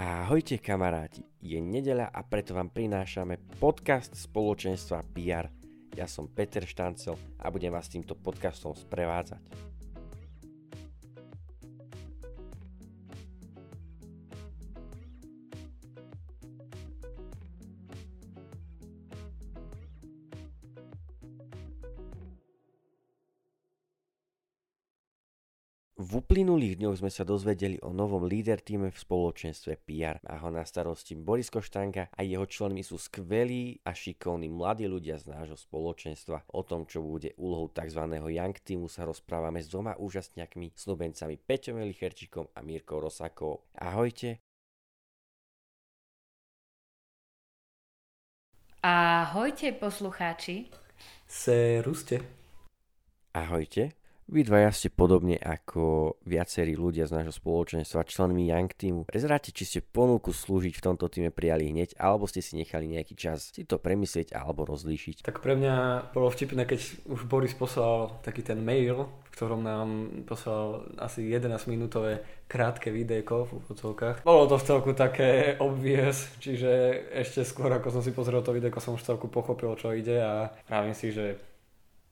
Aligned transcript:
Ahojte 0.00 0.56
kamaráti, 0.56 1.20
je 1.44 1.60
nedeľa 1.60 2.08
a 2.08 2.24
preto 2.24 2.56
vám 2.56 2.72
prinášame 2.72 3.36
podcast 3.60 4.16
spoločenstva 4.16 5.04
PR. 5.12 5.52
Ja 5.92 6.08
som 6.08 6.24
Peter 6.24 6.64
Štancel 6.64 7.20
a 7.36 7.52
budem 7.52 7.68
vás 7.68 7.92
týmto 7.92 8.16
podcastom 8.16 8.72
sprevádzať. 8.72 9.69
Uplynulých 26.40 26.80
dňoch 26.80 27.04
sme 27.04 27.12
sa 27.12 27.20
dozvedeli 27.20 27.76
o 27.84 27.92
novom 27.92 28.24
líder 28.24 28.64
týme 28.64 28.88
v 28.88 28.96
spoločenstve 28.96 29.76
PR. 29.84 30.24
Má 30.24 30.40
ho 30.40 30.48
na 30.48 30.64
starosti 30.64 31.12
Boris 31.12 31.52
Koštanka 31.52 32.08
a 32.16 32.24
jeho 32.24 32.48
členmi 32.48 32.80
sú 32.80 32.96
skvelí 32.96 33.76
a 33.84 33.92
šikovní 33.92 34.48
mladí 34.48 34.88
ľudia 34.88 35.20
z 35.20 35.36
nášho 35.36 35.60
spoločenstva. 35.60 36.48
O 36.56 36.64
tom, 36.64 36.88
čo 36.88 37.04
bude 37.04 37.36
úlohou 37.36 37.68
tzv. 37.68 38.08
Young 38.08 38.56
Teamu 38.56 38.88
sa 38.88 39.04
rozprávame 39.04 39.60
s 39.60 39.68
dvoma 39.68 40.00
úžasňakmi, 40.00 40.72
snubencami 40.72 41.36
Peťom 41.36 41.76
Elicherčikom 41.76 42.48
a 42.56 42.64
Mírkou 42.64 43.04
Rosákovou. 43.04 43.68
Ahojte. 43.76 44.40
Ahojte 48.80 49.76
poslucháči. 49.76 50.72
Seruste. 51.28 52.24
Ahojte. 53.36 53.99
Vy 54.30 54.46
dvaja 54.46 54.70
ste 54.70 54.94
podobne 54.94 55.34
ako 55.42 56.14
viacerí 56.22 56.78
ľudia 56.78 57.02
z 57.10 57.18
nášho 57.18 57.34
spoločenstva, 57.34 58.06
členmi 58.06 58.46
Young 58.46 58.70
Teamu. 58.70 59.02
Prezráte, 59.02 59.50
či 59.50 59.66
ste 59.66 59.80
ponuku 59.82 60.30
slúžiť 60.30 60.78
v 60.78 60.84
tomto 60.86 61.10
týme 61.10 61.34
prijali 61.34 61.74
hneď, 61.74 61.98
alebo 61.98 62.30
ste 62.30 62.38
si 62.38 62.54
nechali 62.54 62.86
nejaký 62.86 63.18
čas 63.18 63.50
si 63.50 63.66
to 63.66 63.82
premyslieť 63.82 64.30
alebo 64.30 64.62
rozlíšiť. 64.70 65.26
Tak 65.26 65.42
pre 65.42 65.58
mňa 65.58 65.74
bolo 66.14 66.30
vtipné, 66.30 66.62
keď 66.62 67.10
už 67.10 67.26
Boris 67.26 67.58
poslal 67.58 68.22
taký 68.22 68.46
ten 68.46 68.62
mail, 68.62 69.10
v 69.10 69.30
ktorom 69.34 69.66
nám 69.66 70.22
poslal 70.30 70.86
asi 71.02 71.26
11 71.26 71.50
minútové 71.66 72.22
krátke 72.46 72.94
videjko 72.94 73.50
v 73.50 73.66
úvodzovkách. 73.66 74.22
Bolo 74.22 74.46
to 74.46 74.62
v 74.62 74.66
celku 74.70 74.94
také 74.94 75.58
obvious, 75.58 76.30
čiže 76.38 77.02
ešte 77.18 77.42
skôr 77.42 77.74
ako 77.74 77.98
som 77.98 78.02
si 78.06 78.14
pozrel 78.14 78.46
to 78.46 78.54
videjko 78.54 78.78
som 78.78 78.94
už 78.94 79.02
celku 79.02 79.26
pochopil, 79.26 79.74
čo 79.74 79.90
ide 79.90 80.22
a 80.22 80.54
právim 80.70 80.94
si, 80.94 81.10
že 81.10 81.49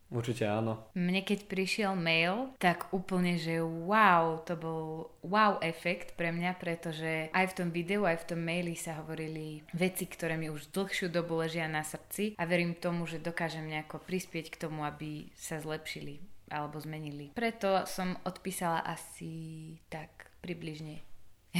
Určite 0.09 0.48
áno. 0.48 0.89
Mne 0.97 1.20
keď 1.20 1.45
prišiel 1.45 1.92
mail, 1.92 2.56
tak 2.56 2.89
úplne, 2.97 3.37
že 3.37 3.61
wow, 3.61 4.41
to 4.41 4.56
bol 4.56 5.12
wow 5.20 5.61
efekt 5.61 6.17
pre 6.17 6.33
mňa, 6.33 6.56
pretože 6.56 7.28
aj 7.37 7.53
v 7.53 7.56
tom 7.56 7.69
videu, 7.69 8.09
aj 8.09 8.25
v 8.25 8.28
tom 8.33 8.41
maili 8.41 8.73
sa 8.73 8.97
hovorili 9.05 9.61
veci, 9.77 10.09
ktoré 10.09 10.41
mi 10.41 10.48
už 10.48 10.73
dlhšiu 10.73 11.12
dobu 11.12 11.45
ležia 11.45 11.69
na 11.69 11.84
srdci 11.84 12.33
a 12.41 12.42
verím 12.48 12.73
tomu, 12.73 13.05
že 13.05 13.20
dokážem 13.20 13.69
nejako 13.69 14.00
prispieť 14.00 14.48
k 14.48 14.61
tomu, 14.65 14.89
aby 14.89 15.28
sa 15.37 15.61
zlepšili 15.61 16.25
alebo 16.49 16.81
zmenili. 16.81 17.37
Preto 17.37 17.84
som 17.84 18.16
odpísala 18.25 18.81
asi 18.81 19.77
tak 19.93 20.33
približne 20.41 21.08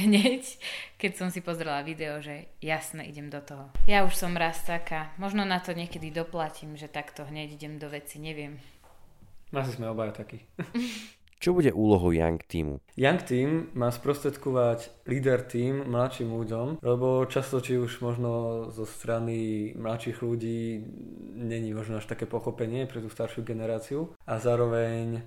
hneď, 0.07 0.43
keď 0.95 1.11
som 1.19 1.27
si 1.27 1.43
pozrela 1.43 1.83
video, 1.83 2.23
že 2.23 2.47
jasne, 2.63 3.03
idem 3.03 3.27
do 3.27 3.43
toho. 3.43 3.67
Ja 3.83 4.07
už 4.07 4.15
som 4.15 4.39
raz 4.39 4.63
taká, 4.63 5.11
možno 5.19 5.43
na 5.43 5.59
to 5.59 5.75
niekedy 5.75 6.09
doplatím, 6.09 6.79
že 6.79 6.87
takto 6.87 7.27
hneď 7.27 7.59
idem 7.59 7.75
do 7.75 7.91
veci, 7.91 8.17
neviem. 8.23 8.55
Asi 9.51 9.75
sme 9.75 9.89
obaja 9.89 10.13
takí. 10.13 10.45
Čo 11.39 11.55
bude 11.55 11.71
úlohou 11.71 12.11
Young 12.11 12.43
Teamu? 12.43 12.83
Young 12.99 13.23
Team 13.23 13.71
má 13.71 13.87
sprostredkovať 13.95 15.07
líder 15.07 15.47
team 15.47 15.87
mladším 15.87 16.35
ľuďom, 16.35 16.83
lebo 16.83 17.23
často 17.31 17.63
či 17.63 17.79
už 17.79 18.03
možno 18.03 18.67
zo 18.75 18.83
strany 18.83 19.71
mladších 19.79 20.19
ľudí 20.19 20.83
není 21.39 21.71
možno 21.71 22.03
až 22.03 22.11
také 22.11 22.27
pochopenie 22.27 22.83
pre 22.91 22.99
tú 22.99 23.07
staršiu 23.07 23.47
generáciu 23.47 24.11
a 24.27 24.35
zároveň 24.35 25.23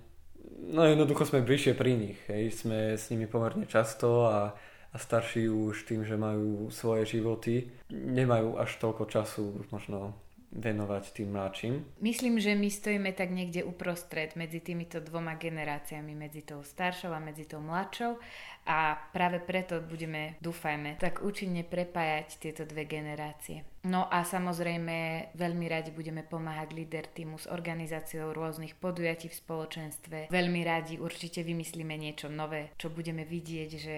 no 0.71 0.87
jednoducho 0.87 1.27
sme 1.27 1.43
bližšie 1.43 1.75
pri 1.75 1.93
nich, 1.99 2.19
hej. 2.31 2.55
sme 2.55 2.95
s 2.95 3.11
nimi 3.11 3.27
pomerne 3.27 3.67
často 3.67 4.31
a, 4.31 4.55
a 4.93 4.97
starší 4.97 5.51
už 5.51 5.89
tým, 5.89 6.07
že 6.07 6.15
majú 6.15 6.71
svoje 6.71 7.19
životy, 7.19 7.67
nemajú 7.91 8.61
až 8.61 8.79
toľko 8.79 9.05
času 9.11 9.67
možno 9.75 10.15
venovať 10.53 11.17
tým 11.17 11.33
mladším. 11.33 11.75
Myslím, 12.05 12.37
že 12.37 12.53
my 12.53 12.69
stojíme 12.69 13.11
tak 13.17 13.33
niekde 13.33 13.65
uprostred 13.65 14.37
medzi 14.37 14.61
týmito 14.61 15.01
dvoma 15.01 15.41
generáciami, 15.41 16.13
medzi 16.13 16.45
tou 16.45 16.61
staršou 16.61 17.09
a 17.09 17.25
medzi 17.25 17.49
tou 17.49 17.65
mladšou 17.65 18.21
a 18.69 19.01
práve 19.17 19.41
preto 19.41 19.81
budeme, 19.81 20.37
dúfajme, 20.45 21.01
tak 21.01 21.25
účinne 21.25 21.65
prepájať 21.65 22.37
tieto 22.37 22.63
dve 22.69 22.85
generácie. 22.85 23.72
No 23.83 24.07
a 24.07 24.23
samozrejme 24.23 25.31
veľmi 25.35 25.67
radi 25.67 25.91
budeme 25.91 26.23
pomáhať 26.23 26.71
líder 26.71 27.11
týmu 27.11 27.35
s 27.35 27.51
organizáciou 27.51 28.31
rôznych 28.31 28.79
podujatí 28.79 29.27
v 29.27 29.39
spoločenstve. 29.43 30.19
Veľmi 30.31 30.63
radi 30.63 31.03
určite 31.03 31.43
vymyslíme 31.43 31.99
niečo 31.99 32.31
nové, 32.31 32.71
čo 32.79 32.95
budeme 32.95 33.27
vidieť, 33.27 33.71
že 33.75 33.97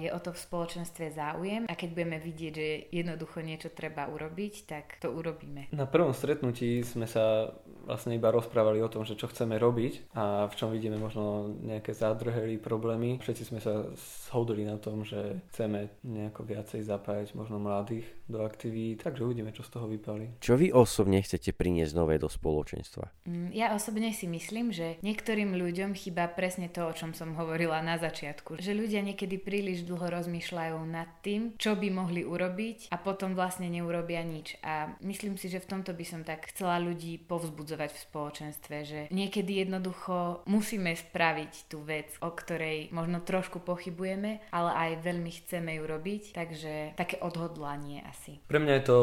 je 0.00 0.08
o 0.08 0.18
to 0.24 0.32
v 0.32 0.40
spoločenstve 0.40 1.12
záujem 1.12 1.68
a 1.68 1.74
keď 1.76 1.88
budeme 1.92 2.16
vidieť, 2.16 2.52
že 2.56 2.68
jednoducho 2.88 3.44
niečo 3.44 3.68
treba 3.68 4.08
urobiť, 4.08 4.54
tak 4.64 4.96
to 4.96 5.12
urobíme. 5.12 5.68
Na 5.76 5.84
prvom 5.84 6.16
stretnutí 6.16 6.80
sme 6.80 7.04
sa 7.04 7.52
vlastne 7.88 8.16
iba 8.16 8.30
rozprávali 8.32 8.80
o 8.84 8.92
tom, 8.92 9.04
že 9.04 9.16
čo 9.16 9.28
chceme 9.28 9.56
robiť 9.56 10.12
a 10.16 10.48
v 10.48 10.54
čom 10.56 10.68
vidíme 10.72 11.00
možno 11.00 11.52
nejaké 11.64 11.96
zádrhely, 11.96 12.60
problémy. 12.60 13.20
Všetci 13.20 13.42
sme 13.48 13.60
sa 13.60 13.88
shodli 13.96 14.68
na 14.68 14.76
tom, 14.76 15.02
že 15.02 15.40
chceme 15.52 15.88
nejako 16.04 16.44
viacej 16.44 16.84
zapájať 16.84 17.32
možno 17.32 17.58
mladých 17.58 18.04
do 18.28 18.44
aktivít, 18.44 19.02
tak 19.02 19.18
takže 19.18 19.24
uvidíme, 19.24 19.50
čo 19.56 19.66
z 19.66 19.72
toho 19.72 19.90
vypali. 19.90 20.38
Čo 20.38 20.54
vy 20.60 20.70
osobne 20.70 21.18
chcete 21.18 21.56
priniesť 21.56 21.96
nové 21.96 22.20
do 22.20 22.28
spoločenstva? 22.28 23.10
Mm, 23.24 23.50
ja 23.50 23.72
osobne 23.72 24.12
si 24.12 24.30
myslím, 24.30 24.70
že 24.70 25.00
niektorým 25.00 25.56
ľuďom 25.56 25.96
chýba 25.96 26.28
presne 26.30 26.68
to, 26.68 26.86
o 26.86 26.92
čom 26.92 27.16
som 27.16 27.34
hovorila 27.34 27.80
na 27.80 27.96
začiatku. 27.96 28.60
Že 28.60 28.84
ľudia 28.84 29.00
niekedy 29.02 29.40
príliš 29.40 29.88
dlho 29.88 30.12
rozmýšľajú 30.12 30.78
nad 30.86 31.08
tým, 31.24 31.56
čo 31.56 31.74
by 31.74 31.88
mohli 31.88 32.22
urobiť 32.22 32.92
a 32.92 32.96
potom 33.00 33.32
vlastne 33.32 33.66
neurobia 33.72 34.20
nič. 34.20 34.60
A 34.60 34.92
myslím 35.00 35.40
si, 35.40 35.48
že 35.48 35.58
v 35.58 35.80
tomto 35.80 35.96
by 35.96 36.04
som 36.04 36.20
tak 36.20 36.52
chcela 36.52 36.76
ľudí 36.78 37.18
povzbudzovať 37.24 37.77
v 37.86 38.02
spoločenstve, 38.10 38.76
že 38.82 39.00
niekedy 39.14 39.62
jednoducho 39.62 40.42
musíme 40.50 40.90
spraviť 40.98 41.70
tú 41.70 41.86
vec, 41.86 42.10
o 42.18 42.34
ktorej 42.34 42.90
možno 42.90 43.22
trošku 43.22 43.62
pochybujeme, 43.62 44.42
ale 44.50 44.70
aj 44.74 45.06
veľmi 45.06 45.30
chceme 45.30 45.78
ju 45.78 45.84
robiť, 45.86 46.22
takže 46.34 46.98
také 46.98 47.22
odhodlanie 47.22 48.02
asi. 48.02 48.42
Pre 48.50 48.58
mňa 48.58 48.74
je 48.82 48.84
to 48.84 48.98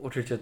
určite 0.00 0.34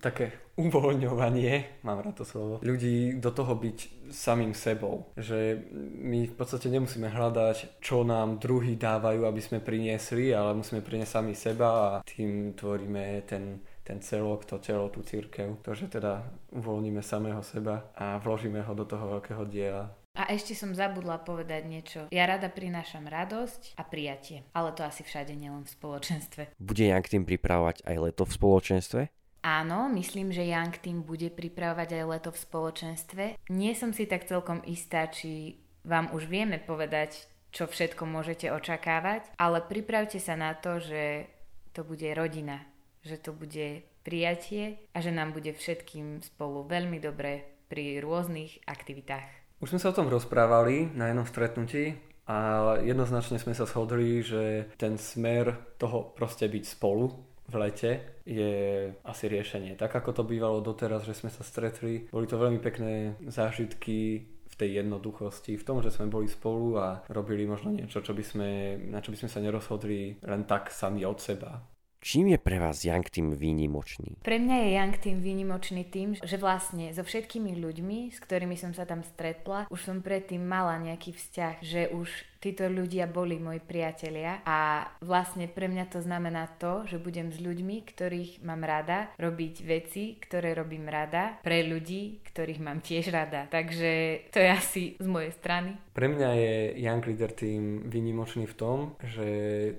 také 0.00 0.32
uvoľňovanie, 0.56 1.84
mám 1.84 2.00
rád 2.00 2.22
to 2.22 2.24
slovo, 2.24 2.60
ľudí 2.64 3.20
do 3.20 3.30
toho 3.30 3.54
byť 3.56 4.08
samým 4.08 4.56
sebou. 4.56 5.12
Že 5.16 5.60
my 6.00 6.32
v 6.32 6.34
podstate 6.34 6.72
nemusíme 6.72 7.12
hľadať, 7.12 7.80
čo 7.80 8.02
nám 8.08 8.40
druhý 8.40 8.80
dávajú, 8.80 9.28
aby 9.28 9.40
sme 9.44 9.60
priniesli, 9.60 10.32
ale 10.32 10.56
musíme 10.56 10.80
priniesť 10.80 11.12
sami 11.12 11.34
seba 11.36 11.68
a 11.68 11.90
tým 12.00 12.56
tvoríme 12.56 13.28
ten, 13.28 13.60
ten 13.86 14.02
celok, 14.02 14.42
to 14.42 14.58
telo, 14.58 14.90
tú 14.90 15.06
církev. 15.06 15.62
To, 15.62 15.70
že 15.70 15.86
teda 15.86 16.26
uvoľníme 16.50 16.98
samého 16.98 17.38
seba 17.46 17.86
a 17.94 18.18
vložíme 18.18 18.58
ho 18.58 18.72
do 18.74 18.82
toho 18.82 19.16
veľkého 19.16 19.46
diela. 19.46 19.94
A 20.16 20.32
ešte 20.32 20.56
som 20.56 20.72
zabudla 20.72 21.22
povedať 21.22 21.62
niečo. 21.68 22.00
Ja 22.08 22.26
rada 22.26 22.48
prinášam 22.48 23.04
radosť 23.04 23.76
a 23.76 23.84
prijatie. 23.84 24.48
Ale 24.56 24.72
to 24.72 24.82
asi 24.82 25.04
všade, 25.04 25.36
nielen 25.36 25.68
v 25.68 25.74
spoločenstve. 25.76 26.42
Bude 26.56 26.88
Young 26.88 27.06
Team 27.06 27.28
pripravovať 27.28 27.84
aj 27.84 27.96
leto 28.00 28.24
v 28.24 28.32
spoločenstve? 28.32 29.00
Áno, 29.46 29.86
myslím, 29.92 30.34
že 30.34 30.48
Young 30.48 30.74
Team 30.80 31.06
bude 31.06 31.30
pripravovať 31.30 32.00
aj 32.00 32.04
leto 32.08 32.30
v 32.32 32.42
spoločenstve. 32.42 33.24
Nie 33.52 33.78
som 33.78 33.92
si 33.92 34.08
tak 34.08 34.26
celkom 34.26 34.64
istá, 34.66 35.06
či 35.06 35.60
vám 35.86 36.10
už 36.16 36.26
vieme 36.26 36.58
povedať, 36.58 37.28
čo 37.54 37.70
všetko 37.70 38.08
môžete 38.08 38.50
očakávať, 38.50 39.30
ale 39.38 39.62
pripravte 39.62 40.18
sa 40.18 40.34
na 40.34 40.56
to, 40.56 40.82
že 40.82 41.30
to 41.76 41.84
bude 41.86 42.04
rodina, 42.16 42.64
že 43.06 43.22
to 43.22 43.30
bude 43.30 43.86
prijatie 44.02 44.82
a 44.90 44.98
že 44.98 45.14
nám 45.14 45.30
bude 45.30 45.54
všetkým 45.54 46.26
spolu 46.26 46.66
veľmi 46.66 46.98
dobre 46.98 47.62
pri 47.70 48.02
rôznych 48.02 48.66
aktivitách. 48.66 49.46
Už 49.62 49.72
sme 49.72 49.80
sa 49.80 49.94
o 49.94 49.96
tom 49.96 50.10
rozprávali 50.10 50.90
na 50.92 51.08
jednom 51.10 51.24
stretnutí 51.24 51.96
a 52.26 52.36
jednoznačne 52.82 53.38
sme 53.38 53.54
sa 53.54 53.64
shodli, 53.64 54.20
že 54.20 54.74
ten 54.76 54.98
smer 54.98 55.54
toho 55.78 56.12
proste 56.12 56.50
byť 56.50 56.64
spolu 56.66 57.14
v 57.46 57.54
lete 57.54 57.90
je 58.26 58.90
asi 59.06 59.24
riešenie. 59.30 59.78
Tak 59.78 60.02
ako 60.02 60.10
to 60.12 60.22
bývalo 60.26 60.58
doteraz, 60.58 61.06
že 61.06 61.14
sme 61.14 61.30
sa 61.30 61.46
stretli, 61.46 62.10
boli 62.10 62.26
to 62.26 62.42
veľmi 62.42 62.58
pekné 62.58 63.14
zážitky 63.30 64.26
v 64.26 64.54
tej 64.58 64.82
jednoduchosti, 64.82 65.54
v 65.54 65.66
tom, 65.66 65.78
že 65.78 65.94
sme 65.94 66.10
boli 66.10 66.26
spolu 66.26 66.74
a 66.80 67.06
robili 67.12 67.46
možno 67.46 67.70
niečo, 67.70 68.02
čo 68.02 68.10
by 68.10 68.24
sme, 68.26 68.50
na 68.90 68.98
čo 68.98 69.14
by 69.14 69.18
sme 69.22 69.30
sa 69.30 69.38
nerozhodli 69.38 70.18
len 70.26 70.42
tak 70.42 70.74
sami 70.74 71.06
od 71.06 71.22
seba. 71.22 71.62
Čím 72.06 72.30
je 72.30 72.38
pre 72.38 72.62
vás 72.62 72.86
Young 72.86 73.02
Team 73.02 73.34
výnimočný? 73.34 74.22
Pre 74.22 74.38
mňa 74.38 74.56
je 74.62 74.68
Young 74.78 74.94
Team 74.94 75.18
výnimočný 75.26 75.82
tým, 75.90 76.14
že 76.14 76.38
vlastne 76.38 76.94
so 76.94 77.02
všetkými 77.02 77.58
ľuďmi, 77.58 78.14
s 78.14 78.22
ktorými 78.22 78.54
som 78.54 78.70
sa 78.70 78.86
tam 78.86 79.02
stretla, 79.02 79.66
už 79.74 79.80
som 79.82 79.98
predtým 79.98 80.38
mala 80.38 80.78
nejaký 80.78 81.18
vzťah, 81.18 81.54
že 81.66 81.90
už 81.90 82.06
títo 82.46 82.70
ľudia 82.70 83.10
boli 83.10 83.42
moji 83.42 83.58
priatelia 83.58 84.38
a 84.46 84.86
vlastne 85.02 85.50
pre 85.50 85.66
mňa 85.66 85.90
to 85.90 85.98
znamená 85.98 86.46
to, 86.62 86.86
že 86.86 87.02
budem 87.02 87.34
s 87.34 87.42
ľuďmi, 87.42 87.82
ktorých 87.82 88.46
mám 88.46 88.62
rada, 88.62 89.10
robiť 89.18 89.66
veci, 89.66 90.14
ktoré 90.22 90.54
robím 90.54 90.86
rada 90.86 91.42
pre 91.42 91.66
ľudí, 91.66 92.22
ktorých 92.22 92.62
mám 92.62 92.78
tiež 92.86 93.10
rada. 93.10 93.50
Takže 93.50 93.90
to 94.30 94.38
je 94.38 94.48
asi 94.54 94.84
z 95.02 95.08
mojej 95.10 95.34
strany. 95.34 95.74
Pre 95.90 96.06
mňa 96.12 96.30
je 96.36 96.54
Young 96.86 97.02
Leader 97.08 97.32
Team 97.32 97.88
vynimočný 97.88 98.44
v 98.44 98.54
tom, 98.54 98.78
že 99.00 99.28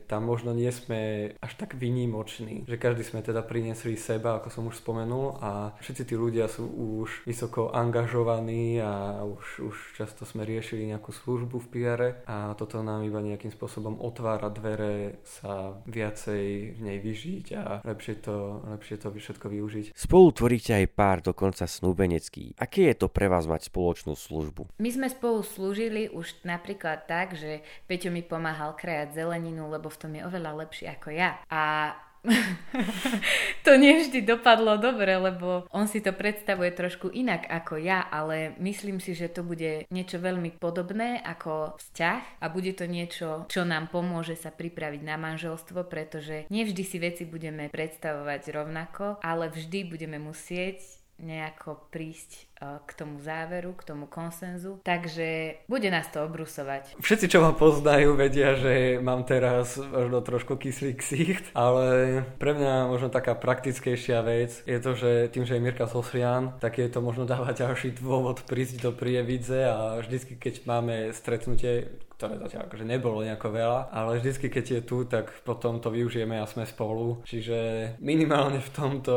tam 0.09 0.25
možno 0.25 0.51
nie 0.51 0.73
sme 0.73 1.31
až 1.37 1.53
tak 1.55 1.77
vynimoční, 1.77 2.65
že 2.65 2.81
každý 2.81 3.05
sme 3.05 3.21
teda 3.21 3.45
priniesli 3.45 3.93
seba, 3.95 4.41
ako 4.41 4.49
som 4.49 4.65
už 4.65 4.81
spomenul 4.81 5.37
a 5.39 5.77
všetci 5.77 6.03
tí 6.09 6.15
ľudia 6.17 6.49
sú 6.49 6.65
už 6.65 7.21
vysoko 7.29 7.69
angažovaní 7.69 8.81
a 8.81 9.21
už, 9.23 9.71
už 9.71 9.75
často 9.93 10.25
sme 10.25 10.41
riešili 10.41 10.89
nejakú 10.89 11.13
službu 11.13 11.61
v 11.63 11.67
PR 11.69 12.01
a 12.25 12.56
toto 12.57 12.81
nám 12.81 13.06
iba 13.06 13.21
nejakým 13.21 13.54
spôsobom 13.54 14.01
otvára 14.01 14.50
dvere 14.50 15.21
sa 15.21 15.77
viacej 15.86 16.74
v 16.74 16.80
nej 16.81 16.98
vyžiť 16.98 17.45
a 17.54 17.63
lepšie 17.86 18.15
to, 18.25 18.65
lepšie 18.74 18.98
to 18.98 19.13
všetko 19.13 19.45
využiť. 19.45 19.86
Spolu 19.94 20.33
tvoríte 20.33 20.74
aj 20.74 20.86
pár 20.98 21.21
dokonca 21.21 21.69
snúbenecký. 21.69 22.57
Aké 22.57 22.89
je 22.89 22.95
to 22.98 23.07
pre 23.07 23.30
vás 23.30 23.45
mať 23.45 23.69
spoločnú 23.69 24.18
službu? 24.18 24.81
My 24.81 24.89
sme 24.89 25.07
spolu 25.13 25.45
slúžili 25.45 26.09
už 26.09 26.42
napríklad 26.42 27.06
tak, 27.06 27.38
že 27.38 27.62
Peťo 27.86 28.09
mi 28.09 28.25
pomáhal 28.25 28.74
krajať 28.74 29.13
zeleninu, 29.13 29.69
lebo 29.69 29.94
v 29.94 30.00
tom 30.01 30.12
je 30.18 30.25
oveľa 30.25 30.65
lepší 30.65 30.89
ako 30.89 31.13
ja. 31.13 31.38
A 31.54 31.94
to 33.65 33.71
nevždy 33.75 34.24
dopadlo 34.24 34.77
dobre, 34.77 35.15
lebo 35.15 35.65
on 35.71 35.88
si 35.88 36.03
to 36.03 36.12
predstavuje 36.12 36.71
trošku 36.75 37.12
inak 37.12 37.47
ako 37.47 37.79
ja, 37.79 38.03
ale 38.07 38.56
myslím 38.59 39.00
si, 39.00 39.15
že 39.15 39.31
to 39.31 39.41
bude 39.44 39.88
niečo 39.91 40.19
veľmi 40.19 40.59
podobné 40.59 41.19
ako 41.24 41.79
vzťah 41.79 42.44
a 42.44 42.45
bude 42.51 42.75
to 42.75 42.85
niečo, 42.85 43.47
čo 43.47 43.63
nám 43.63 43.88
pomôže 43.91 44.35
sa 44.35 44.51
pripraviť 44.51 45.01
na 45.03 45.15
manželstvo, 45.15 45.88
pretože 45.88 46.47
nevždy 46.51 46.83
si 46.83 46.97
veci 47.00 47.24
budeme 47.24 47.71
predstavovať 47.71 48.41
rovnako, 48.51 49.06
ale 49.23 49.51
vždy 49.51 49.80
budeme 49.88 50.19
musieť 50.19 50.83
nejako 51.18 51.89
prísť 51.89 52.46
k 52.62 52.92
tomu 52.98 53.21
záveru, 53.21 53.74
k 53.77 53.83
tomu 53.86 54.06
konsenzu. 54.09 54.81
Takže 54.81 55.62
bude 55.69 55.89
nás 55.94 56.09
to 56.09 56.25
obrusovať. 56.25 56.98
Všetci, 56.98 57.30
čo 57.30 57.45
ma 57.45 57.54
poznajú, 57.54 58.18
vedia, 58.18 58.57
že 58.57 58.98
mám 58.98 59.24
teraz 59.24 59.77
možno 59.77 60.25
trošku 60.25 60.57
kyslý 60.57 60.98
ksicht, 60.98 61.45
ale 61.54 62.21
pre 62.42 62.57
mňa 62.57 62.89
možno 62.89 63.13
taká 63.13 63.38
praktickejšia 63.38 64.19
vec 64.25 64.65
je 64.65 64.80
to, 64.81 64.98
že 64.98 65.30
tým, 65.30 65.45
že 65.45 65.56
je 65.57 65.63
Mirka 65.63 65.86
Sosrian, 65.86 66.57
tak 66.57 66.81
je 66.81 66.89
to 66.89 67.00
možno 67.00 67.30
dávať 67.30 67.68
ďalší 67.68 67.89
dôvod 68.01 68.42
prísť 68.50 68.81
do 68.81 68.92
Prievidze 68.94 69.69
a 69.69 70.01
vždycky, 70.01 70.38
keď 70.38 70.65
máme 70.65 71.13
stretnutie, 71.13 71.94
ktoré 72.18 72.42
zatiaľ 72.42 72.65
akože 72.65 72.86
nebolo 72.89 73.21
nejako 73.21 73.54
veľa, 73.54 73.81
ale 73.94 74.18
vždycky 74.18 74.50
keď 74.50 74.65
je 74.65 74.81
tu, 74.81 75.06
tak 75.06 75.30
potom 75.45 75.77
to 75.77 75.94
využijeme 75.94 76.42
a 76.42 76.50
sme 76.50 76.65
spolu. 76.65 77.21
Čiže 77.21 77.94
minimálne 78.01 78.57
v 78.57 78.74
tomto 78.74 79.15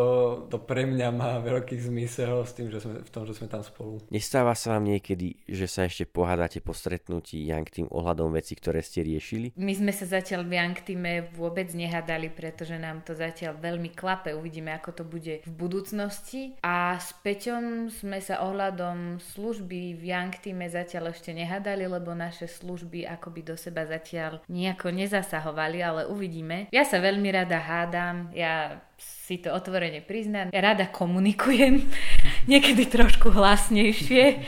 to 0.53 0.61
pre 0.61 0.85
mňa 0.85 1.09
má 1.09 1.41
veľký 1.41 1.81
zmysel 1.81 2.45
s 2.45 2.53
tým, 2.53 2.69
že 2.69 2.85
sme, 2.85 3.01
v 3.01 3.11
tom, 3.11 3.25
že 3.31 3.41
sme 3.41 3.49
tam 3.49 3.62
spolu. 3.62 4.03
Nestáva 4.11 4.53
sa 4.59 4.77
vám 4.77 4.91
niekedy, 4.91 5.41
že 5.47 5.71
sa 5.71 5.87
ešte 5.87 6.05
pohádate 6.05 6.59
po 6.61 6.75
stretnutí 6.75 7.47
Young 7.47 7.67
Team 7.71 7.87
ohľadom 7.88 8.35
veci, 8.35 8.59
ktoré 8.59 8.82
ste 8.82 9.06
riešili? 9.06 9.55
My 9.56 9.73
sme 9.73 9.94
sa 9.94 10.05
zatiaľ 10.05 10.44
v 10.44 10.59
Young 10.59 10.79
Teame 10.82 11.31
vôbec 11.32 11.71
nehádali, 11.73 12.29
pretože 12.29 12.75
nám 12.77 13.06
to 13.06 13.15
zatiaľ 13.15 13.56
veľmi 13.56 13.94
klape. 13.94 14.35
Uvidíme, 14.35 14.75
ako 14.77 14.91
to 15.00 15.05
bude 15.06 15.47
v 15.47 15.53
budúcnosti. 15.55 16.59
A 16.61 16.99
s 16.99 17.15
Peťom 17.23 17.88
sme 17.88 18.19
sa 18.19 18.43
ohľadom 18.44 19.23
služby 19.23 19.97
v 19.97 20.03
Young 20.11 20.35
Teame 20.37 20.67
zatiaľ 20.67 21.15
ešte 21.15 21.31
nehádali, 21.31 21.87
lebo 21.87 22.12
naše 22.12 22.50
služby 22.50 22.81
služby 22.81 23.06
akoby 23.06 23.41
do 23.44 23.56
seba 23.61 23.85
zatiaľ 23.85 24.41
nejako 24.49 24.91
nezasahovali, 24.91 25.79
ale 25.85 26.09
uvidíme. 26.09 26.67
Ja 26.73 26.82
sa 26.82 26.99
veľmi 26.99 27.29
rada 27.31 27.61
hádam, 27.61 28.32
ja 28.32 28.81
si 29.00 29.38
to 29.38 29.55
otvorene 29.55 30.02
priznám. 30.02 30.50
Rada 30.52 30.91
komunikujem, 30.91 31.87
niekedy 32.50 32.87
trošku 32.91 33.31
hlasnejšie, 33.31 34.43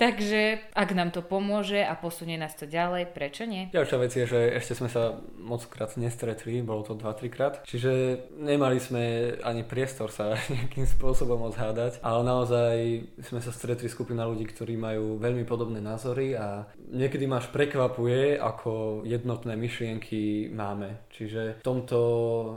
Takže 0.00 0.72
ak 0.72 0.96
nám 0.96 1.12
to 1.12 1.20
pomôže 1.20 1.84
a 1.84 1.92
posunie 1.92 2.40
nás 2.40 2.56
to 2.56 2.64
ďalej, 2.64 3.12
prečo 3.12 3.44
nie? 3.44 3.68
Ďalšia 3.68 3.98
vec 4.00 4.12
je, 4.16 4.24
že 4.24 4.40
ešte 4.56 4.72
sme 4.80 4.88
sa 4.88 5.20
moc 5.36 5.60
krát 5.68 5.92
nestretli, 6.00 6.64
bolo 6.64 6.80
to 6.80 6.96
2-3 6.96 7.28
krát, 7.28 7.60
čiže 7.68 8.24
nemali 8.40 8.80
sme 8.80 9.36
ani 9.44 9.60
priestor 9.60 10.08
sa 10.08 10.40
nejakým 10.56 10.88
spôsobom 10.88 11.44
odhádať, 11.52 12.00
ale 12.00 12.24
naozaj 12.24 12.76
sme 13.20 13.44
sa 13.44 13.52
stretli 13.52 13.92
skupina 13.92 14.24
ľudí, 14.24 14.48
ktorí 14.48 14.80
majú 14.80 15.20
veľmi 15.20 15.44
podobné 15.44 15.84
názory 15.84 16.32
a 16.32 16.64
niekedy 16.80 17.28
ma 17.28 17.44
až 17.44 17.52
prekvapuje, 17.52 18.40
ako 18.40 19.04
jednotné 19.04 19.52
myšlienky 19.52 20.48
máme. 20.48 21.12
Čiže 21.12 21.60
v 21.60 21.66
tomto 21.66 21.98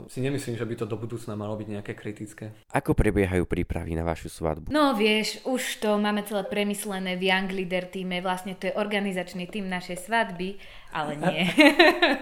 si 0.08 0.24
nemyslím, 0.24 0.56
že 0.56 0.64
by 0.64 0.74
to 0.80 0.86
do 0.88 0.96
budúcna 0.96 1.36
malo 1.36 1.60
byť 1.60 1.68
nejaké 1.68 1.92
kritické. 1.92 2.56
Ako 2.72 2.96
prebiehajú 2.96 3.44
prípravy 3.44 3.92
na 3.92 4.00
vašu 4.00 4.32
svadbu? 4.32 4.72
No 4.72 4.96
vieš, 4.96 5.44
už 5.44 5.84
to 5.84 6.00
máme 6.00 6.24
celé 6.24 6.48
premyslené 6.48 7.20
v 7.20 7.33
Young 7.34 7.50
Leader 7.50 7.90
týme, 7.90 8.22
vlastne 8.22 8.54
to 8.54 8.70
je 8.70 8.78
organizačný 8.78 9.50
tým 9.50 9.66
našej 9.66 10.06
svadby, 10.06 10.54
ale 10.94 11.18
nie. 11.18 11.42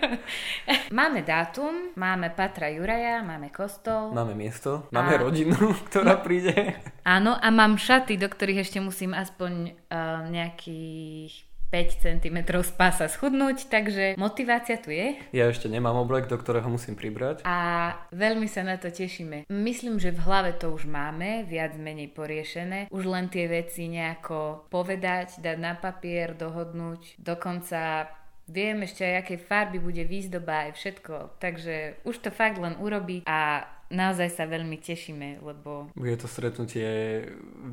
máme 0.97 1.20
dátum, 1.20 1.93
máme 1.93 2.32
Patra 2.32 2.73
Juraja, 2.73 3.20
máme 3.20 3.53
kostol. 3.53 4.17
Máme 4.17 4.32
miesto, 4.32 4.88
máme 4.88 5.20
a... 5.20 5.20
rodinu, 5.20 5.76
ktorá 5.93 6.17
no, 6.17 6.25
príde. 6.25 6.81
Áno, 7.05 7.37
a 7.37 7.49
mám 7.53 7.76
šaty, 7.76 8.17
do 8.17 8.32
ktorých 8.32 8.64
ešte 8.64 8.81
musím 8.81 9.12
aspoň 9.12 9.76
uh, 9.93 10.25
nejakých 10.32 11.51
5 11.72 12.04
cm 12.04 12.38
z 12.60 12.72
pása 12.76 13.08
schudnúť, 13.08 13.72
takže 13.72 14.20
motivácia 14.20 14.76
tu 14.76 14.92
je. 14.92 15.16
Ja 15.32 15.48
ešte 15.48 15.72
nemám 15.72 15.96
oblek, 15.96 16.28
do 16.28 16.36
ktorého 16.36 16.69
musím 16.69 17.00
pribrať. 17.00 17.48
A 17.48 17.96
veľmi 18.12 18.44
sa 18.44 18.60
na 18.60 18.76
to 18.76 18.92
tešíme. 18.92 19.49
Myslím, 19.49 19.97
že 19.97 20.12
v 20.12 20.20
hlave 20.20 20.52
to 20.61 20.68
už 20.68 20.85
máme, 20.85 21.49
viac 21.49 21.73
menej 21.80 22.12
poriešené. 22.12 22.92
Už 22.92 23.08
len 23.08 23.32
tie 23.32 23.49
veci 23.49 23.88
nejako 23.88 24.68
povedať, 24.68 25.40
dať 25.40 25.56
na 25.56 25.73
papier, 25.73 26.37
dohodnúť. 26.37 27.16
Dokonca 27.16 28.12
viem 28.52 28.85
ešte 28.85 29.08
aj, 29.08 29.14
aké 29.25 29.35
farby 29.40 29.80
bude 29.80 30.04
výzdoba 30.04 30.68
aj 30.68 30.76
všetko. 30.76 31.40
Takže 31.40 32.04
už 32.04 32.16
to 32.20 32.28
fakt 32.28 32.61
len 32.61 32.76
urobiť 32.76 33.25
a 33.25 33.64
naozaj 33.92 34.28
sa 34.32 34.44
veľmi 34.49 34.80
tešíme, 34.80 35.44
lebo... 35.44 35.92
Bude 35.92 36.16
to 36.16 36.26
stretnutie 36.26 37.22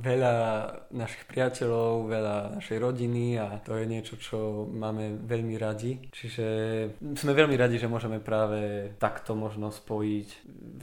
veľa 0.04 0.36
našich 0.92 1.24
priateľov, 1.26 2.12
veľa 2.12 2.38
našej 2.60 2.78
rodiny 2.78 3.40
a 3.40 3.58
to 3.64 3.80
je 3.80 3.86
niečo, 3.88 4.20
čo 4.20 4.68
máme 4.68 5.24
veľmi 5.24 5.56
radi. 5.56 5.98
Čiže 6.12 6.46
sme 7.16 7.32
veľmi 7.32 7.56
radi, 7.56 7.80
že 7.80 7.88
môžeme 7.88 8.20
práve 8.20 8.94
takto 9.00 9.34
možno 9.34 9.72
spojiť 9.72 10.30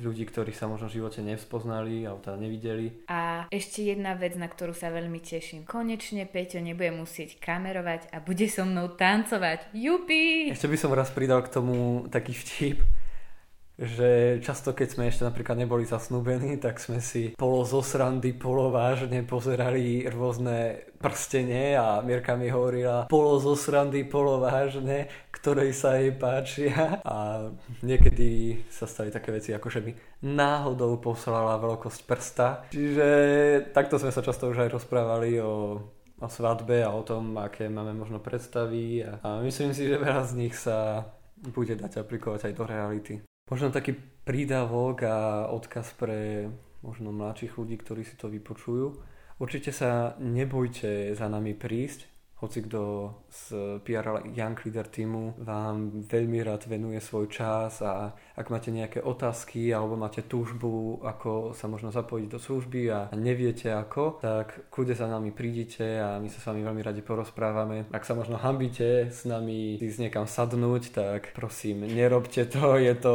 ľudí, 0.00 0.25
ktorí 0.26 0.57
sa 0.57 0.66
možno 0.66 0.88
v 0.88 0.97
živote 0.99 1.21
nevzpoznali 1.21 2.09
alebo 2.09 2.25
teda 2.25 2.40
nevideli. 2.40 2.87
A 3.12 3.47
ešte 3.52 3.85
jedna 3.85 4.16
vec, 4.16 4.35
na 4.40 4.49
ktorú 4.49 4.73
sa 4.73 4.88
veľmi 4.88 5.21
teším. 5.21 5.69
Konečne 5.69 6.25
Peťo 6.25 6.59
nebude 6.64 6.90
musieť 6.97 7.37
kamerovať 7.37 8.11
a 8.11 8.25
bude 8.25 8.49
so 8.49 8.64
mnou 8.64 8.97
tancovať. 8.97 9.76
Jupi! 9.76 10.49
Ešte 10.50 10.71
by 10.73 10.76
som 10.81 10.97
raz 10.97 11.12
pridal 11.12 11.45
k 11.45 11.52
tomu 11.52 12.09
taký 12.09 12.33
vtip, 12.33 12.81
že 13.76 14.40
často 14.40 14.73
keď 14.73 14.88
sme 14.88 15.04
ešte 15.12 15.28
napríklad 15.28 15.61
neboli 15.61 15.85
zasnúbení, 15.85 16.56
tak 16.56 16.80
sme 16.80 17.04
si 17.04 17.37
polo 17.37 17.61
zo 17.68 17.85
srandy, 17.85 18.33
polo 18.33 18.73
vážne 18.73 19.21
pozerali 19.21 20.09
rôzne 20.09 20.88
prstenie 20.97 21.76
a 21.76 22.00
Mirka 22.00 22.40
mi 22.40 22.49
hovorila 22.49 23.04
polo 23.04 23.37
zo 23.37 23.52
srandy, 23.52 24.09
polo 24.09 24.40
vážne, 24.40 25.12
ktorej 25.28 25.76
sa 25.76 26.00
jej 26.00 26.16
páčia 26.16 27.04
a 27.04 27.49
niekedy 27.85 28.64
sa 28.73 28.88
stali 28.88 29.12
také 29.12 29.28
veci 29.28 29.52
ako 29.52 29.68
že 29.68 29.85
mi 29.85 29.92
náhodou 30.25 30.97
poslala 30.97 31.61
veľkosť 31.61 32.00
prsta. 32.09 32.49
Čiže 32.73 33.09
takto 33.76 34.00
sme 34.00 34.09
sa 34.09 34.25
často 34.25 34.49
už 34.49 34.64
aj 34.64 34.73
rozprávali 34.73 35.37
o 35.45 35.85
o 36.16 36.33
svadbe 36.33 36.80
a 36.80 36.97
o 36.97 37.04
tom, 37.04 37.37
aké 37.37 37.68
máme 37.68 37.92
možno 37.92 38.25
predstavy 38.25 39.04
a, 39.04 39.21
a 39.21 39.28
myslím 39.45 39.76
si, 39.76 39.85
že 39.85 40.00
veľa 40.00 40.25
z 40.25 40.33
nich 40.33 40.56
sa 40.56 41.04
bude 41.37 41.76
dať 41.76 42.00
aplikovať 42.00 42.49
aj 42.49 42.52
do 42.56 42.64
reality. 42.64 43.14
Možno 43.47 43.71
taký 43.71 43.95
prídavok 44.26 45.07
a 45.07 45.47
odkaz 45.55 45.95
pre 45.95 46.50
možno 46.83 47.15
mladších 47.15 47.55
ľudí, 47.55 47.79
ktorí 47.79 48.03
si 48.03 48.19
to 48.19 48.26
vypočujú. 48.26 48.99
Určite 49.38 49.71
sa 49.71 50.19
nebojte 50.19 51.15
za 51.15 51.31
nami 51.31 51.55
prísť, 51.55 52.16
hoci 52.37 52.69
kto 52.69 53.12
z 53.33 53.45
PR 53.81 54.21
Young 54.28 54.61
Leader 54.61 54.85
týmu 54.85 55.40
vám 55.40 56.05
veľmi 56.05 56.45
rád 56.45 56.69
venuje 56.69 57.00
svoj 57.00 57.33
čas 57.33 57.81
a 57.81 58.12
ak 58.37 58.52
máte 58.52 58.69
nejaké 58.69 59.00
otázky 59.00 59.73
alebo 59.73 59.97
máte 59.97 60.21
túžbu, 60.21 61.00
ako 61.00 61.57
sa 61.57 61.64
možno 61.64 61.88
zapojiť 61.88 62.28
do 62.28 62.37
služby 62.37 62.81
a 62.93 63.00
neviete 63.16 63.73
ako, 63.73 64.21
tak 64.21 64.69
kľude 64.69 64.93
za 64.93 65.09
nami 65.09 65.33
prídite 65.33 65.97
a 65.97 66.21
my 66.21 66.28
sa 66.28 66.45
s 66.45 66.49
vami 66.52 66.61
veľmi 66.61 66.85
radi 66.85 67.00
porozprávame. 67.00 67.88
Ak 67.88 68.05
sa 68.05 68.12
možno 68.12 68.37
hambíte 68.37 69.09
s 69.09 69.25
nami 69.25 69.81
ísť 69.81 69.99
niekam 70.05 70.28
sadnúť, 70.28 70.93
tak 70.93 71.33
prosím, 71.33 71.88
nerobte 71.88 72.45
to, 72.52 72.76
je 72.76 72.93
to 73.00 73.14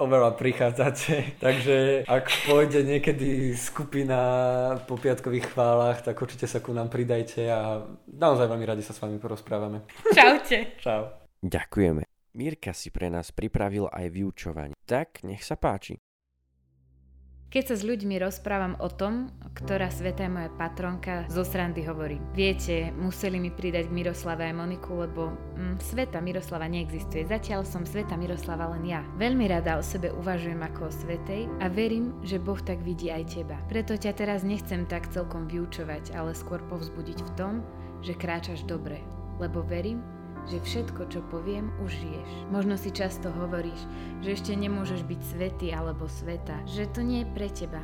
oveľa 0.00 0.40
prichádzate. 0.40 1.36
Takže 1.44 2.08
ak 2.08 2.32
pôjde 2.48 2.80
niekedy 2.80 3.52
skupina 3.60 4.20
po 4.88 4.96
piatkových 4.96 5.52
chválach, 5.52 6.00
tak 6.00 6.16
určite 6.16 6.48
sa 6.48 6.64
ku 6.64 6.72
nám 6.72 6.88
pridajte 6.88 7.44
a 7.52 7.84
naozaj 8.12 8.46
veľmi 8.46 8.66
radi 8.68 8.82
sa 8.84 8.92
s 8.92 9.00
vami 9.00 9.16
porozprávame. 9.16 9.88
Čaute. 10.12 10.72
Čau. 10.84 11.08
Ďakujeme. 11.42 12.06
Mirka 12.32 12.72
si 12.72 12.88
pre 12.88 13.12
nás 13.12 13.28
pripravil 13.34 13.92
aj 13.92 14.06
vyučovanie. 14.08 14.76
Tak, 14.88 15.20
nech 15.26 15.44
sa 15.44 15.60
páči. 15.60 16.00
Keď 17.52 17.68
sa 17.68 17.76
s 17.76 17.84
ľuďmi 17.84 18.16
rozprávam 18.16 18.80
o 18.80 18.88
tom, 18.88 19.28
ktorá 19.52 19.92
sveta 19.92 20.24
je 20.24 20.32
moja 20.32 20.48
patronka, 20.56 21.28
zo 21.28 21.44
srandy 21.44 21.84
hovorím. 21.84 22.24
Viete, 22.32 22.88
museli 22.96 23.36
mi 23.36 23.52
pridať 23.52 23.92
k 23.92 23.96
Miroslave 24.00 24.48
aj 24.48 24.56
Moniku, 24.56 24.96
lebo 24.96 25.36
mm, 25.60 25.76
sveta 25.76 26.24
Miroslava 26.24 26.64
neexistuje. 26.72 27.28
Zatiaľ 27.28 27.68
som 27.68 27.84
sveta 27.84 28.16
Miroslava 28.16 28.72
len 28.72 28.88
ja. 28.88 29.04
Veľmi 29.20 29.52
rada 29.52 29.76
o 29.76 29.84
sebe 29.84 30.08
uvažujem 30.16 30.64
ako 30.64 30.88
o 30.88 30.96
svetej 30.96 31.44
a 31.60 31.68
verím, 31.68 32.16
že 32.24 32.40
Boh 32.40 32.56
tak 32.56 32.80
vidí 32.80 33.12
aj 33.12 33.36
teba. 33.36 33.60
Preto 33.68 34.00
ťa 34.00 34.16
teraz 34.16 34.48
nechcem 34.48 34.88
tak 34.88 35.12
celkom 35.12 35.44
vyučovať, 35.44 36.16
ale 36.16 36.32
skôr 36.32 36.64
povzbudiť 36.72 37.20
v 37.20 37.30
tom, 37.36 37.60
že 38.02 38.18
kráčaš 38.18 38.66
dobre. 38.66 39.00
Lebo 39.38 39.62
verím, 39.62 40.02
že 40.50 40.58
všetko, 40.58 41.06
čo 41.08 41.22
poviem, 41.30 41.70
už 41.86 42.02
žiješ. 42.02 42.30
Možno 42.50 42.74
si 42.74 42.90
často 42.90 43.30
hovoríš, 43.30 43.78
že 44.26 44.34
ešte 44.34 44.52
nemôžeš 44.58 45.06
byť 45.06 45.20
svetý 45.22 45.70
alebo 45.70 46.10
sveta, 46.10 46.58
že 46.66 46.90
to 46.90 47.06
nie 47.06 47.22
je 47.22 47.32
pre 47.32 47.48
teba. 47.48 47.82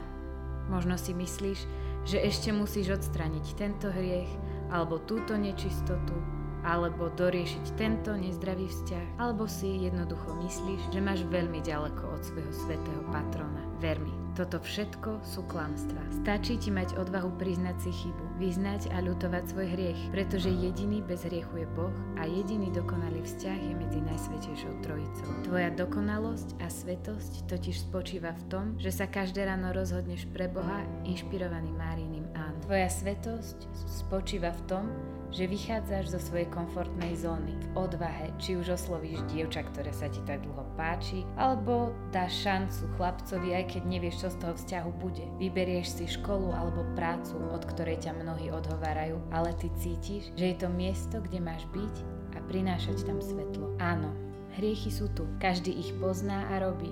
Možno 0.69 0.99
si 0.99 1.15
myslíš, 1.15 1.65
že 2.05 2.19
ešte 2.21 2.51
musíš 2.53 2.99
odstraniť 2.99 3.47
tento 3.57 3.89
hriech 3.89 4.29
alebo 4.69 5.01
túto 5.01 5.39
nečistotu, 5.39 6.38
alebo 6.67 7.13
doriešiť 7.15 7.65
tento 7.79 8.15
nezdravý 8.15 8.67
vzťah, 8.67 9.21
alebo 9.23 9.47
si 9.47 9.87
jednoducho 9.87 10.35
myslíš, 10.43 10.91
že 10.91 11.01
máš 11.03 11.23
veľmi 11.29 11.63
ďaleko 11.63 12.03
od 12.15 12.23
svojho 12.25 12.53
svetého 12.53 13.03
patrona. 13.15 13.63
Ver 13.79 14.03
mi, 14.03 14.11
toto 14.35 14.59
všetko 14.59 15.23
sú 15.23 15.47
klamstvá. 15.47 16.03
Stačí 16.27 16.59
ti 16.59 16.75
mať 16.75 16.99
odvahu 16.99 17.31
priznať 17.39 17.77
si 17.79 17.91
chybu, 17.95 18.43
vyznať 18.43 18.91
a 18.91 18.99
ľutovať 18.99 19.45
svoj 19.55 19.67
hriech, 19.71 20.01
pretože 20.11 20.51
jediný 20.51 20.99
bez 20.99 21.23
hriechu 21.23 21.63
je 21.63 21.67
Boh 21.79 21.95
a 22.19 22.27
jediný 22.27 22.75
dokonalý 22.75 23.23
vzťah 23.23 23.59
je 23.59 23.75
medzi 23.79 24.01
Najsvetejšou 24.03 24.75
Trojicou. 24.83 25.31
Tvoja 25.47 25.71
dokonalosť 25.71 26.59
a 26.59 26.67
svetosť 26.67 27.47
totiž 27.47 27.87
spočíva 27.87 28.35
v 28.35 28.43
tom, 28.51 28.67
že 28.83 28.91
sa 28.91 29.07
každé 29.07 29.47
ráno 29.47 29.71
rozhodneš 29.71 30.27
pre 30.35 30.51
Boha 30.51 30.83
inšpirovaný 31.07 31.71
Márinim 31.71 32.18
áno. 32.18 32.18
Tvoja 32.65 32.91
svetosť 32.91 33.59
spočíva 33.87 34.53
v 34.53 34.63
tom, 34.69 34.85
že 35.29 35.45
vychádzaš 35.45 36.17
zo 36.17 36.21
svojej 36.21 36.49
komfortnej 36.49 37.13
zóny 37.13 37.53
v 37.53 37.67
odvahe, 37.77 38.33
či 38.41 38.57
už 38.57 38.81
oslovíš 38.81 39.21
dievča, 39.29 39.61
ktoré 39.69 39.93
sa 39.93 40.09
ti 40.09 40.25
tak 40.25 40.41
dlho 40.41 40.65
páči, 40.73 41.29
alebo 41.37 41.93
dáš 42.09 42.49
šancu 42.49 42.89
chlapcovi, 42.97 43.53
aj 43.53 43.65
keď 43.77 43.83
nevieš, 43.85 44.25
čo 44.25 44.29
z 44.33 44.37
toho 44.41 44.55
vzťahu 44.57 44.91
bude. 44.97 45.25
Vyberieš 45.37 46.01
si 46.01 46.05
školu 46.09 46.49
alebo 46.57 46.89
prácu, 46.97 47.37
od 47.53 47.63
ktorej 47.69 48.01
ťa 48.09 48.17
mnohí 48.17 48.49
odhovárajú, 48.49 49.21
ale 49.29 49.53
ty 49.61 49.69
cítiš, 49.77 50.33
že 50.33 50.45
je 50.53 50.57
to 50.57 50.69
miesto, 50.73 51.21
kde 51.21 51.45
máš 51.45 51.69
byť 51.77 51.95
a 52.37 52.39
prinášať 52.49 53.05
tam 53.05 53.21
svetlo. 53.21 53.77
Áno, 53.85 54.09
hriechy 54.57 54.89
sú 54.89 55.13
tu, 55.13 55.29
každý 55.37 55.77
ich 55.77 55.93
pozná 56.01 56.49
a 56.49 56.65
robí, 56.65 56.89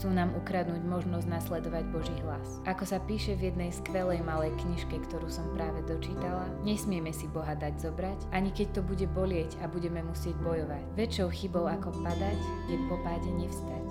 Chcú 0.00 0.16
nám 0.16 0.32
ukradnúť 0.32 0.80
možnosť 0.80 1.28
nasledovať 1.28 1.84
Boží 1.92 2.16
hlas. 2.24 2.64
Ako 2.64 2.88
sa 2.88 3.04
píše 3.04 3.36
v 3.36 3.52
jednej 3.52 3.68
skvelej 3.68 4.24
malej 4.24 4.48
knižke, 4.56 4.96
ktorú 4.96 5.28
som 5.28 5.44
práve 5.52 5.84
dočítala, 5.84 6.48
nesmieme 6.64 7.12
si 7.12 7.28
Boha 7.28 7.52
dať 7.52 7.84
zobrať, 7.84 8.32
ani 8.32 8.48
keď 8.48 8.80
to 8.80 8.82
bude 8.88 9.04
bolieť 9.12 9.60
a 9.60 9.68
budeme 9.68 10.00
musieť 10.00 10.40
bojovať. 10.40 10.96
Väčšou 10.96 11.28
chybou 11.36 11.68
ako 11.68 11.92
padať 12.00 12.40
je 12.72 12.80
po 12.88 12.96
páde 13.04 13.28
nevstať. 13.28 13.86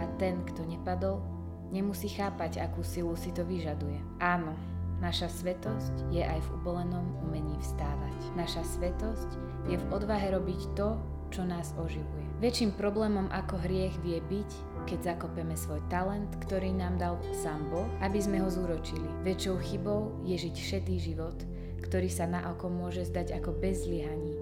A 0.00 0.08
ten, 0.16 0.40
kto 0.48 0.64
nepadol, 0.64 1.20
nemusí 1.68 2.08
chápať, 2.08 2.64
akú 2.64 2.80
silu 2.80 3.12
si 3.12 3.28
to 3.28 3.44
vyžaduje. 3.44 4.00
Áno, 4.16 4.56
naša 5.04 5.28
svetosť 5.28 6.08
je 6.08 6.24
aj 6.24 6.40
v 6.40 6.48
ubolenom 6.56 7.04
umení 7.28 7.60
vstávať. 7.60 8.16
Naša 8.32 8.64
svetosť 8.64 9.28
je 9.68 9.76
v 9.76 9.88
odvahe 9.92 10.32
robiť 10.32 10.72
to, 10.72 10.96
čo 11.30 11.44
nás 11.44 11.76
oživuje. 11.76 12.26
Väčším 12.40 12.72
problémom 12.74 13.28
ako 13.28 13.60
hriech 13.60 13.94
vie 14.00 14.18
byť, 14.24 14.50
keď 14.86 15.16
zakopeme 15.16 15.56
svoj 15.56 15.80
talent, 15.88 16.28
ktorý 16.46 16.72
nám 16.72 16.96
dal 17.00 17.14
sám 17.34 17.68
Boh, 17.68 17.88
aby 18.04 18.20
sme 18.20 18.40
ho 18.40 18.48
zúročili. 18.48 19.06
Väčšou 19.26 19.60
chybou 19.60 20.14
je 20.24 20.36
žiť 20.36 20.54
šedý 20.56 20.96
život, 21.00 21.36
ktorý 21.84 22.08
sa 22.12 22.28
na 22.28 22.44
oko 22.52 22.68
môže 22.68 23.08
zdať 23.08 23.40
ako 23.40 23.56
bez 23.56 23.88
zlyhaní, 23.88 24.36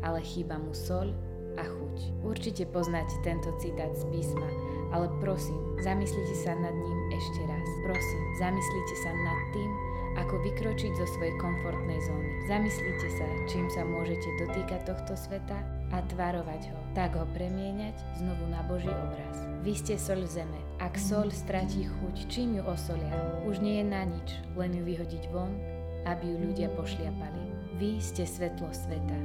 ale 0.00 0.24
chýba 0.24 0.56
mu 0.58 0.72
soľ 0.72 1.14
a 1.54 1.62
chuť. 1.62 1.96
Určite 2.26 2.64
poznáte 2.70 3.14
tento 3.22 3.54
citát 3.62 3.94
z 3.94 4.02
písma, 4.10 4.48
ale 4.90 5.06
prosím, 5.22 5.58
zamyslite 5.82 6.34
sa 6.42 6.54
nad 6.54 6.74
ním 6.74 6.98
ešte 7.14 7.40
raz. 7.46 7.66
Prosím, 7.86 8.22
zamyslite 8.38 8.94
sa 9.02 9.10
nad 9.14 9.40
tým, 9.54 9.70
ako 10.14 10.34
vykročiť 10.46 10.92
zo 10.94 11.06
svojej 11.18 11.34
komfortnej 11.42 11.98
zóny. 12.06 12.30
Zamyslite 12.46 13.08
sa, 13.18 13.26
čím 13.50 13.66
sa 13.70 13.82
môžete 13.82 14.28
dotýkať 14.46 14.86
tohto 14.86 15.14
sveta 15.18 15.58
a 15.94 16.02
tvarovať 16.10 16.74
ho, 16.74 16.78
tak 16.98 17.14
ho 17.14 17.22
premieňať 17.38 17.94
znovu 18.18 18.50
na 18.50 18.66
Boží 18.66 18.90
obraz. 18.90 19.38
Vy 19.62 19.78
ste 19.78 19.94
soľ 19.94 20.26
zeme. 20.26 20.58
Ak 20.82 20.98
soľ 20.98 21.30
stratí 21.30 21.86
chuť, 21.86 22.26
čím 22.26 22.58
ju 22.58 22.62
osolia? 22.66 23.14
Už 23.46 23.62
nie 23.62 23.78
je 23.78 23.86
na 23.86 24.02
nič, 24.02 24.42
len 24.58 24.74
ju 24.74 24.82
vyhodiť 24.82 25.30
von, 25.30 25.54
aby 26.10 26.34
ju 26.34 26.36
ľudia 26.50 26.68
pošliapali. 26.74 27.42
Vy 27.78 28.02
ste 28.02 28.26
svetlo 28.26 28.74
sveta. 28.74 29.18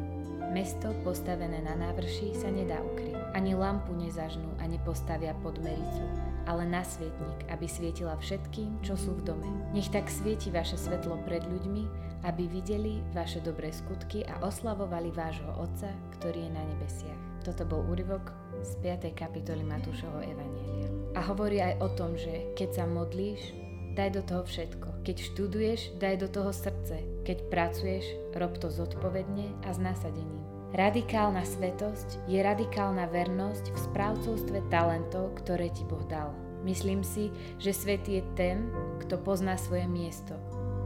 Mesto 0.49 0.93
postavené 1.05 1.61
na 1.61 1.77
návrši 1.77 2.33
sa 2.33 2.49
nedá 2.49 2.81
ukryť. 2.81 3.13
Ani 3.37 3.53
lampu 3.53 3.93
nezažnú 3.93 4.49
a 4.57 4.65
nepostavia 4.65 5.37
pod 5.45 5.61
mericu, 5.61 6.01
ale 6.49 6.65
na 6.65 6.81
svietnik, 6.81 7.45
aby 7.53 7.69
svietila 7.69 8.17
všetkým, 8.17 8.81
čo 8.81 8.97
sú 8.97 9.13
v 9.21 9.25
dome. 9.29 9.49
Nech 9.73 9.93
tak 9.93 10.09
svieti 10.09 10.49
vaše 10.49 10.77
svetlo 10.77 11.21
pred 11.29 11.45
ľuďmi, 11.45 12.08
aby 12.23 12.47
videli 12.51 12.99
vaše 13.15 13.39
dobré 13.39 13.71
skutky 13.71 14.27
a 14.27 14.43
oslavovali 14.43 15.11
vášho 15.11 15.51
Otca, 15.55 15.91
ktorý 16.19 16.47
je 16.47 16.51
na 16.51 16.63
nebesiach. 16.75 17.21
Toto 17.43 17.63
bol 17.63 17.87
úryvok 17.87 18.35
z 18.59 18.75
5. 18.83 19.15
kapitoly 19.15 19.63
Matúšovho 19.63 20.19
Evanielia. 20.19 20.89
A 21.15 21.23
hovorí 21.23 21.63
aj 21.63 21.79
o 21.79 21.89
tom, 21.95 22.19
že 22.19 22.51
keď 22.59 22.83
sa 22.83 22.85
modlíš, 22.85 23.55
daj 23.95 24.09
do 24.15 24.21
toho 24.23 24.43
všetko. 24.43 25.03
Keď 25.07 25.15
študuješ, 25.31 25.79
daj 25.99 26.15
do 26.23 26.27
toho 26.27 26.51
srdce. 26.51 26.99
Keď 27.23 27.37
pracuješ, 27.47 28.05
rob 28.35 28.55
to 28.59 28.67
zodpovedne 28.67 29.55
a 29.63 29.69
s 29.71 29.79
nasadením. 29.79 30.43
Radikálna 30.69 31.41
svetosť 31.49 32.29
je 32.29 32.39
radikálna 32.45 33.09
vernosť 33.09 33.73
v 33.73 33.77
správcovstve 33.89 34.59
talentov, 34.69 35.33
ktoré 35.41 35.73
ti 35.73 35.81
Boh 35.81 36.05
dal. 36.05 36.29
Myslím 36.61 37.01
si, 37.01 37.33
že 37.57 37.73
svet 37.73 38.05
je 38.05 38.21
ten, 38.35 38.69
kto 39.01 39.17
pozná 39.17 39.55
svoje 39.55 39.87
miesto, 39.89 40.35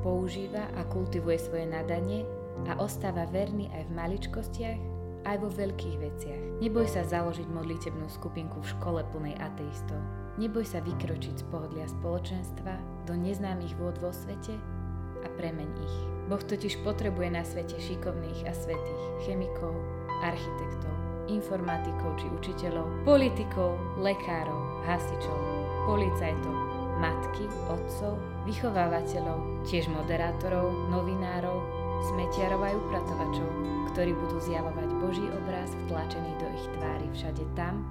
používa 0.03 0.67
a 0.75 0.83
kultivuje 0.85 1.39
svoje 1.39 1.65
nadanie 1.65 2.27
a 2.69 2.77
ostáva 2.77 3.25
verný 3.31 3.71
aj 3.73 3.89
v 3.89 3.95
maličkostiach, 3.95 4.79
aj 5.23 5.37
vo 5.39 5.49
veľkých 5.49 5.97
veciach. 5.97 6.41
Neboj 6.59 6.87
sa 6.91 7.07
založiť 7.07 7.47
modlitebnú 7.47 8.11
skupinku 8.11 8.59
v 8.59 8.71
škole 8.75 9.01
plnej 9.15 9.39
ateistov. 9.39 9.97
Neboj 10.35 10.67
sa 10.67 10.83
vykročiť 10.83 11.39
z 11.39 11.43
pohodlia 11.47 11.87
spoločenstva 11.87 13.07
do 13.07 13.13
neznámych 13.15 13.73
vôd 13.79 13.95
vo 14.03 14.11
svete 14.11 14.53
a 15.23 15.27
premeň 15.39 15.69
ich. 15.79 15.97
Boh 16.27 16.43
totiž 16.43 16.83
potrebuje 16.83 17.29
na 17.31 17.43
svete 17.47 17.79
šikovných 17.79 18.47
a 18.47 18.53
svetých 18.55 19.03
chemikov, 19.23 19.71
architektov, 20.23 20.93
informatikov 21.31 22.15
či 22.19 22.27
učiteľov, 22.31 22.87
politikov, 23.07 23.79
lekárov, 23.99 24.83
hasičov, 24.83 25.39
policajtov, 25.87 26.55
matky, 26.99 27.47
otcov, 27.71 28.15
vychovávateľov, 28.43 29.63
tiež 29.67 29.87
moderátorov, 29.87 30.71
novinárov, 30.91 31.59
smetiarov 32.11 32.61
aj 32.63 32.75
upratovačov, 32.75 33.49
ktorí 33.95 34.11
budú 34.11 34.37
zjavovať 34.43 34.89
Boží 34.99 35.25
obraz 35.31 35.71
vtlačený 35.87 36.31
do 36.41 36.47
ich 36.51 36.65
tvári 36.75 37.07
všade 37.15 37.43
tam, 37.55 37.87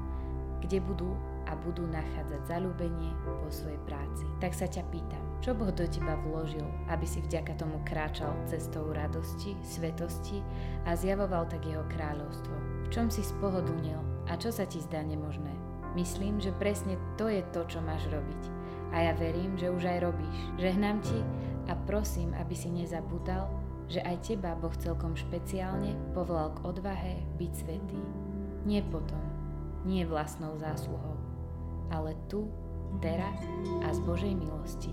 kde 0.61 0.79
budú 0.85 1.17
a 1.51 1.59
budú 1.59 1.85
nachádzať 1.91 2.49
zalúbenie 2.49 3.13
vo 3.27 3.51
svojej 3.51 3.81
práci. 3.85 4.25
Tak 4.39 4.55
sa 4.55 4.71
ťa 4.71 4.87
pýtam, 4.95 5.25
čo 5.43 5.53
Boh 5.53 5.75
do 5.75 5.85
teba 5.91 6.15
vložil, 6.23 6.65
aby 6.87 7.03
si 7.03 7.19
vďaka 7.19 7.59
tomu 7.59 7.83
kráčal 7.83 8.31
cestou 8.47 8.95
radosti, 8.95 9.59
svetosti 9.67 10.39
a 10.87 10.95
zjavoval 10.95 11.51
tak 11.51 11.67
jeho 11.67 11.83
kráľovstvo? 11.91 12.55
V 12.87 12.89
čom 12.95 13.11
si 13.11 13.27
spohodlnil 13.27 13.99
a 14.31 14.39
čo 14.39 14.55
sa 14.55 14.65
ti 14.69 14.79
zdá 14.79 15.03
nemožné? 15.03 15.51
Myslím, 15.93 16.41
že 16.41 16.57
presne 16.57 16.97
to 17.21 17.29
je 17.29 17.45
to, 17.53 17.69
čo 17.69 17.83
máš 17.85 18.07
robiť. 18.09 18.62
A 18.93 19.11
ja 19.11 19.13
verím, 19.17 19.57
že 19.57 19.73
už 19.73 19.89
aj 19.89 19.99
robíš. 20.05 20.37
Žehnám 20.61 21.01
ti 21.01 21.19
a 21.69 21.73
prosím, 21.89 22.37
aby 22.37 22.53
si 22.53 22.69
nezabudal, 22.69 23.49
že 23.89 24.05
aj 24.05 24.17
teba 24.25 24.57
Boh 24.57 24.73
celkom 24.79 25.17
špeciálne 25.17 25.97
povolal 26.13 26.53
k 26.57 26.65
odvahe 26.65 27.15
byť 27.41 27.53
svetý. 27.53 28.01
Nie 28.69 28.85
potom, 28.87 29.21
nie 29.89 30.07
vlastnou 30.07 30.55
zásluhou, 30.61 31.19
ale 31.91 32.15
tu, 32.31 32.47
teraz 33.01 33.41
a 33.83 33.89
z 33.91 34.01
Božej 34.05 34.35
milosti. 34.37 34.93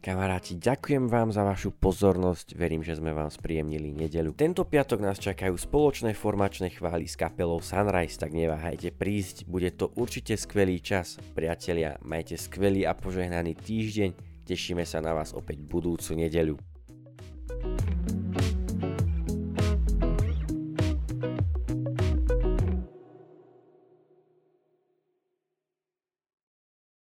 Kamaráti, 0.00 0.56
ďakujem 0.56 1.12
vám 1.12 1.28
za 1.28 1.44
vašu 1.44 1.76
pozornosť, 1.76 2.56
verím, 2.56 2.80
že 2.80 2.96
sme 2.96 3.12
vám 3.12 3.28
spríjemnili 3.28 3.92
nedeľu. 3.92 4.32
Tento 4.32 4.64
piatok 4.64 4.96
nás 4.96 5.20
čakajú 5.20 5.52
spoločné 5.52 6.16
formačné 6.16 6.72
chvály 6.72 7.04
s 7.04 7.20
kapelou 7.20 7.60
Sunrise, 7.60 8.16
tak 8.16 8.32
neváhajte 8.32 8.96
prísť, 8.96 9.44
bude 9.44 9.68
to 9.76 9.92
určite 10.00 10.40
skvelý 10.40 10.80
čas. 10.80 11.20
Priatelia, 11.36 12.00
majte 12.00 12.40
skvelý 12.40 12.88
a 12.88 12.96
požehnaný 12.96 13.52
týždeň, 13.60 14.16
tešíme 14.48 14.88
sa 14.88 15.04
na 15.04 15.12
vás 15.12 15.36
opäť 15.36 15.60
budúcu 15.68 16.16
nedeľu. 16.16 16.69